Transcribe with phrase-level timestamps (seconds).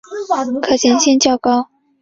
[0.63, 1.69] 可行性较高